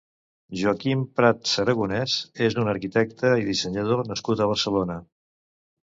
[0.61, 2.15] Joaquim Prats Aragonés
[2.47, 5.01] és un arquitecte i dissenyador nascut a Barcelona.